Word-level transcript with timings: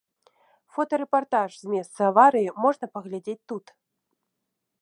Фотарэпартаж 0.77 1.49
з 1.59 1.65
месца 1.73 1.99
аварыі 2.13 2.57
можна 2.65 2.85
паглядзець 2.97 3.41
тут. 3.53 3.65